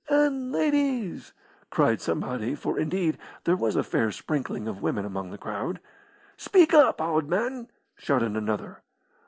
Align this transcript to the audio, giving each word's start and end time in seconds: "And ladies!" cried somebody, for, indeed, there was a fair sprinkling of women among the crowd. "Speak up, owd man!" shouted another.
"And 0.09 0.51
ladies!" 0.51 1.31
cried 1.69 2.01
somebody, 2.01 2.55
for, 2.55 2.79
indeed, 2.79 3.19
there 3.43 3.55
was 3.55 3.75
a 3.75 3.83
fair 3.83 4.11
sprinkling 4.11 4.67
of 4.67 4.81
women 4.81 5.05
among 5.05 5.29
the 5.29 5.37
crowd. 5.37 5.79
"Speak 6.37 6.73
up, 6.73 6.99
owd 6.99 7.27
man!" 7.27 7.67
shouted 7.99 8.35
another. 8.35 8.81